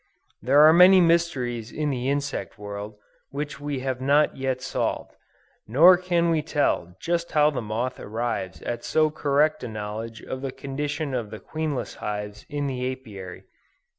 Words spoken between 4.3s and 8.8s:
yet solved; nor can we tell just how the moth arrives